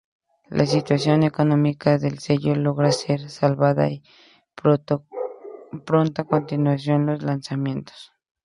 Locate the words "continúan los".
6.27-7.21